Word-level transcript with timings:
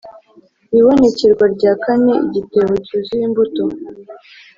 ibonekerwa 0.77 1.45
rya 1.55 1.73
kane: 1.83 2.13
igitebo 2.25 2.73
cyuzuye 2.85 3.23
imbuto 3.27 3.63